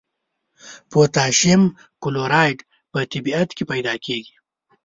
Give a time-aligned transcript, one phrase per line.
[0.91, 1.61] پوتاشیم
[2.03, 2.57] کلورایډ
[2.91, 4.35] په طبیعت کې پیداکیږي.